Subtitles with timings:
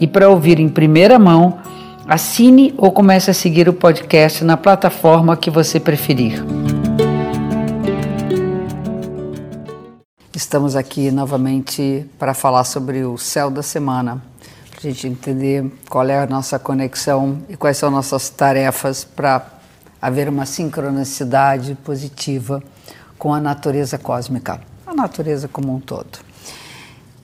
[0.00, 1.58] e para ouvir em primeira mão,
[2.08, 6.42] assine ou comece a seguir o podcast na plataforma que você preferir.
[10.34, 14.22] Estamos aqui novamente para falar sobre o céu da semana,
[14.70, 19.46] para a gente entender qual é a nossa conexão e quais são nossas tarefas para
[20.00, 22.62] haver uma sincronicidade positiva
[23.18, 26.18] com a natureza cósmica, a natureza como um todo.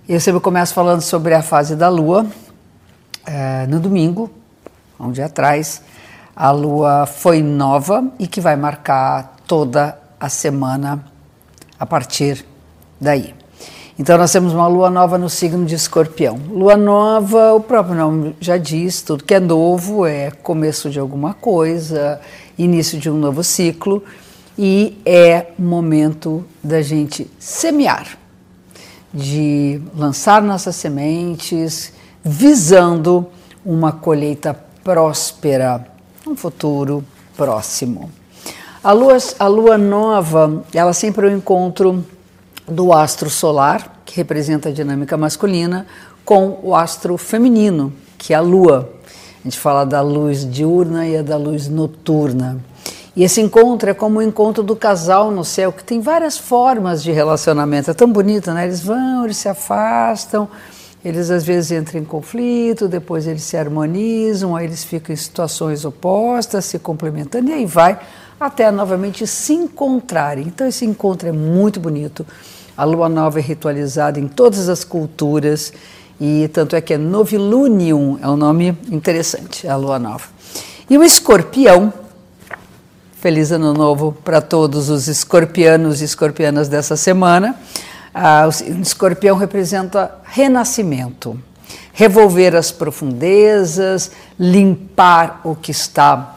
[0.07, 2.27] Eu sempre começo falando sobre a fase da Lua.
[3.27, 4.31] É, no domingo,
[5.01, 5.83] um dia atrás,
[6.35, 11.05] a Lua foi nova e que vai marcar toda a semana
[11.79, 12.47] a partir
[13.01, 13.35] daí.
[13.99, 16.39] Então nós temos uma lua nova no signo de Escorpião.
[16.51, 21.33] Lua nova, o próprio nome já diz, tudo que é novo é começo de alguma
[21.33, 22.21] coisa,
[22.59, 24.05] início de um novo ciclo
[24.59, 28.19] e é momento da gente semear
[29.13, 31.93] de lançar nossas sementes,
[32.27, 33.29] visando
[33.65, 35.87] uma colheita próspera,
[36.27, 37.05] um futuro
[37.37, 38.11] próximo.
[38.83, 42.05] A lua, a lua nova, ela sempre é o um encontro
[42.67, 45.87] do astro solar, que representa a dinâmica masculina,
[46.25, 48.91] com o astro feminino, que é a lua.
[49.41, 52.59] A gente fala da luz diurna e a da luz noturna.
[53.15, 57.05] E esse encontro é como o encontro do casal no céu, que tem várias formas
[57.05, 57.91] de relacionamento.
[57.91, 58.65] É tão bonito, né?
[58.65, 60.49] Eles vão, eles se afastam,
[61.07, 65.85] eles às vezes entram em conflito, depois eles se harmonizam, aí eles ficam em situações
[65.85, 67.97] opostas, se complementando, e aí vai
[68.41, 70.49] até novamente se encontrarem.
[70.49, 72.27] Então esse encontro é muito bonito.
[72.77, 75.73] A lua nova é ritualizada em todas as culturas,
[76.21, 80.25] e tanto é que é Novilunium, é um nome interessante, a lua nova.
[80.91, 81.93] E o escorpião
[83.13, 87.55] Feliz Ano Novo para todos os escorpianos e escorpianas dessa semana.
[88.19, 91.39] Ah, o escorpião representa renascimento,
[91.93, 94.11] revolver as profundezas,
[94.41, 96.35] limpar o que está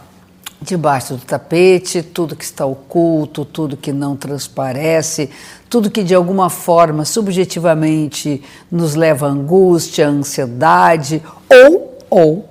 [0.61, 5.29] debaixo do tapete, tudo que está oculto, tudo que não transparece,
[5.69, 12.49] tudo que de alguma forma, subjetivamente, nos leva à angústia, à ansiedade, ou, ou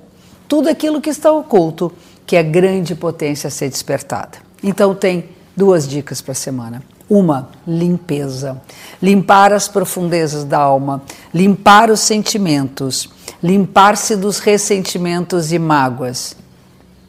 [0.48, 1.92] tudo aquilo que está oculto
[2.26, 4.38] que é grande potência a ser despertada.
[4.62, 6.82] Então tem duas dicas para a semana.
[7.08, 8.60] Uma, limpeza.
[9.02, 11.02] Limpar as profundezas da alma,
[11.32, 13.08] limpar os sentimentos,
[13.42, 16.36] limpar-se dos ressentimentos e mágoas.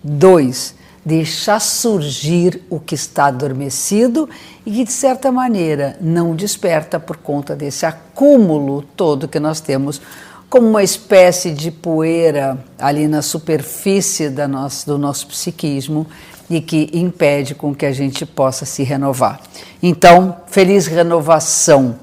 [0.01, 0.73] Dois,
[1.03, 4.29] deixar surgir o que está adormecido
[4.65, 10.01] e que, de certa maneira, não desperta por conta desse acúmulo todo que nós temos
[10.49, 16.07] como uma espécie de poeira ali na superfície da nosso, do nosso psiquismo
[16.49, 19.39] e que impede com que a gente possa se renovar.
[19.81, 21.95] Então, feliz renovação.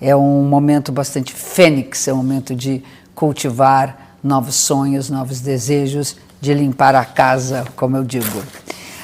[0.00, 2.82] É um momento bastante fênix, é um momento de
[3.14, 8.42] cultivar novos sonhos, novos desejos, de limpar a casa, como eu digo.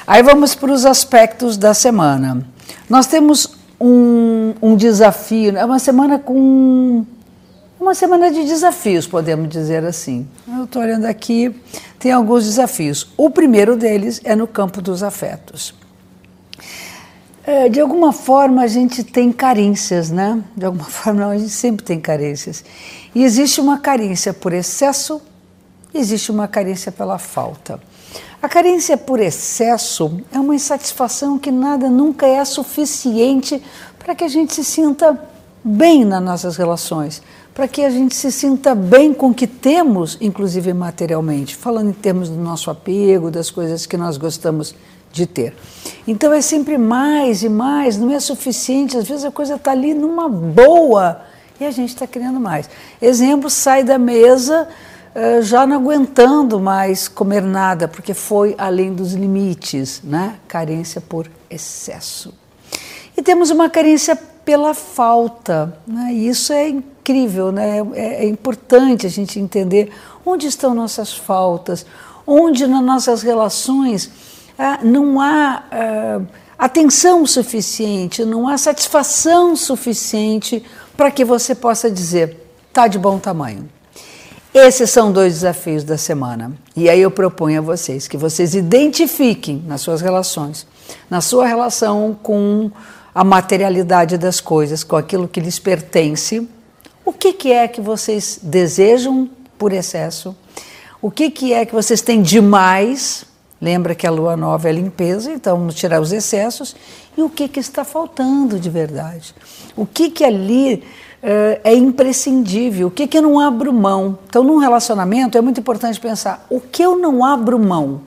[0.07, 2.47] Aí vamos para os aspectos da semana.
[2.89, 7.07] Nós temos um, um desafio, é uma semana com
[7.81, 10.29] uma semana de desafios, podemos dizer assim.
[10.47, 11.55] Eu estou olhando aqui,
[11.99, 13.09] tem alguns desafios.
[13.17, 15.75] O primeiro deles é no campo dos afetos.
[17.43, 20.45] É, de alguma forma a gente tem carências, né?
[20.55, 22.63] De alguma forma não, a gente sempre tem carências.
[23.15, 25.23] E existe uma carência por excesso,
[25.95, 27.81] existe uma carência pela falta.
[28.43, 33.63] A carência por excesso é uma insatisfação que nada nunca é suficiente
[33.99, 35.19] para que a gente se sinta
[35.65, 37.23] bem nas nossas relações
[37.55, 41.95] para que a gente se sinta bem com o que temos, inclusive materialmente, falando em
[41.95, 44.75] termos do nosso apego, das coisas que nós gostamos
[45.13, 45.55] de ter.
[46.07, 49.95] Então é sempre mais e mais, não é suficiente, às vezes a coisa está ali
[49.95, 51.23] numa boa
[51.61, 52.71] e a gente está querendo mais.
[53.03, 54.69] Exemplo, sai da mesa
[55.15, 60.37] uh, já não aguentando mais comer nada, porque foi além dos limites, né?
[60.47, 62.33] Carência por excesso.
[63.17, 66.13] E temos uma carência pela falta, né?
[66.13, 67.79] Isso é incrível, né?
[67.95, 69.91] É, é, importante a gente entender
[70.25, 71.87] onde estão nossas faltas,
[72.27, 74.11] onde nas nossas relações
[74.59, 76.21] ah, não há ah,
[76.59, 80.63] atenção suficiente, não há satisfação suficiente
[80.97, 82.37] para que você possa dizer
[82.69, 83.69] está de bom tamanho.
[84.53, 86.53] Esses são dois desafios da semana.
[86.77, 90.67] E aí eu proponho a vocês que vocês identifiquem nas suas relações,
[91.09, 92.71] na sua relação com
[93.15, 96.49] a materialidade das coisas, com aquilo que lhes pertence,
[97.11, 99.29] o que, que é que vocês desejam
[99.59, 100.37] por excesso,
[101.03, 103.25] o que, que é que vocês têm demais.
[103.61, 106.75] Lembra que a lua nova é limpeza, então vamos tirar os excessos.
[107.19, 109.35] E o que, que está faltando de verdade?
[109.77, 110.85] O que, que ali
[111.23, 112.87] uh, é imprescindível?
[112.87, 114.17] O que, que eu não abro mão?
[114.29, 118.03] Então, num relacionamento, é muito importante pensar: o que eu não abro mão?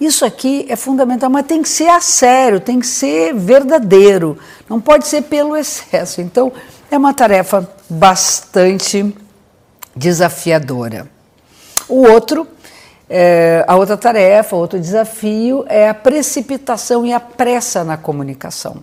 [0.00, 4.38] Isso aqui é fundamental, mas tem que ser a sério, tem que ser verdadeiro,
[4.68, 6.20] não pode ser pelo excesso.
[6.20, 6.52] Então,
[6.90, 9.14] é uma tarefa bastante
[9.94, 11.08] desafiadora.
[11.88, 12.46] O outro,
[13.08, 18.82] é, a outra tarefa, outro desafio é a precipitação e a pressa na comunicação.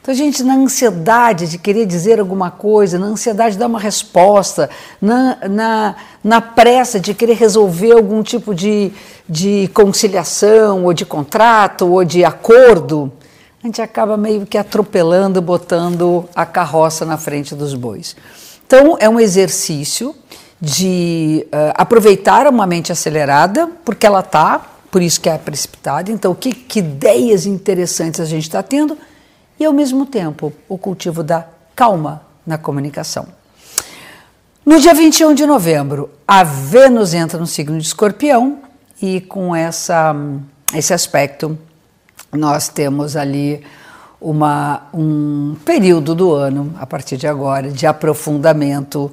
[0.00, 3.80] Então, a gente, na ansiedade de querer dizer alguma coisa, na ansiedade de dar uma
[3.80, 4.70] resposta,
[5.00, 8.92] na, na, na pressa de querer resolver algum tipo de,
[9.28, 13.12] de conciliação, ou de contrato, ou de acordo,
[13.62, 18.14] a gente acaba meio que atropelando, botando a carroça na frente dos bois.
[18.66, 20.14] Então, é um exercício
[20.60, 26.10] de uh, aproveitar uma mente acelerada, porque ela está, por isso que é precipitada.
[26.12, 28.96] Então, que, que ideias interessantes a gente está tendo
[29.58, 33.26] e, ao mesmo tempo, o cultivo da calma na comunicação.
[34.64, 38.58] No dia 21 de novembro, a Vênus entra no signo de Escorpião
[39.00, 40.14] e com essa,
[40.74, 41.58] esse aspecto
[42.32, 43.62] nós temos ali
[44.20, 49.10] uma, um período do ano, a partir de agora, de aprofundamento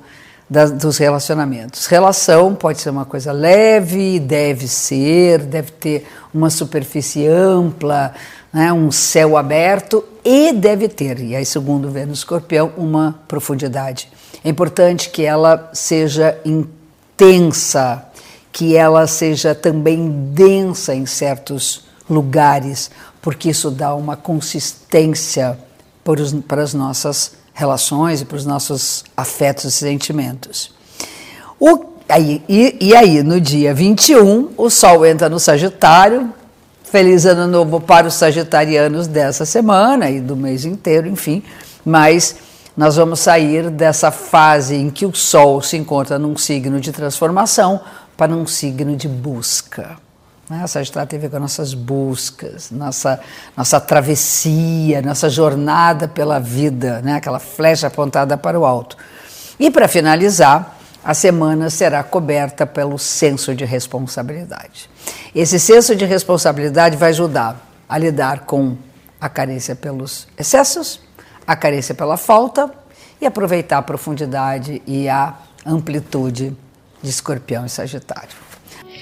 [0.49, 1.87] dos relacionamentos.
[1.87, 8.13] Relação pode ser uma coisa leve, deve ser, deve ter uma superfície ampla,
[8.53, 14.09] né, um céu aberto e deve ter, e aí segundo Vênus Escorpião, uma profundidade.
[14.43, 18.05] É importante que ela seja intensa,
[18.51, 22.91] que ela seja também densa em certos lugares,
[23.21, 25.57] porque isso dá uma consistência
[26.03, 30.73] para, para as nossas relações e para os nossos afetos e sentimentos.
[31.59, 36.33] O, aí, e, e aí, no dia 21, o Sol entra no Sagitário,
[36.95, 41.43] Feliz ano novo para os sagitarianos dessa semana e do mês inteiro, enfim.
[41.83, 42.37] Mas
[42.77, 47.81] nós vamos sair dessa fase em que o Sol se encontra num signo de transformação
[48.15, 49.97] para um signo de busca.
[50.49, 50.65] Né?
[50.67, 53.19] Sagitário tem a ver com nossas buscas, nossa,
[53.57, 57.15] nossa travessia, nossa jornada pela vida, né?
[57.15, 58.95] aquela flecha apontada para o alto.
[59.59, 64.89] E para finalizar, a semana será coberta pelo senso de responsabilidade.
[65.33, 68.75] Esse senso de responsabilidade vai ajudar a lidar com
[69.19, 70.99] a carência pelos excessos,
[71.45, 72.71] a carência pela falta
[73.21, 76.55] e aproveitar a profundidade e a amplitude
[77.01, 78.44] de Escorpião e Sagitário.